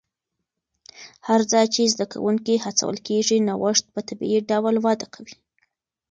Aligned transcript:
هر 1.27 1.41
ځای 1.51 1.65
چې 1.73 1.91
زده 1.93 2.05
کوونکي 2.13 2.55
هڅول 2.65 2.97
کېږي، 3.07 3.37
نوښت 3.47 3.85
په 3.93 3.99
طبیعي 4.09 4.39
ډول 4.49 4.75
وده 4.85 5.07
کوي. 5.13 5.35